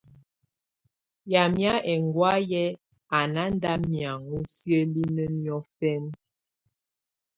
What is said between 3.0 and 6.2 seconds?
á nà nda miaŋgɔ siǝ́linǝ níɔ̀fɛna.